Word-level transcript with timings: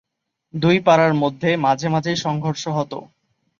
দুই 0.53 0.77
পাড়ার 0.79 1.13
মধ্যে 1.13 1.49
মাঝে 1.57 1.87
মাঝেই 1.89 2.17
সংঘর্ষ 2.17 2.63
হত। 2.69 2.93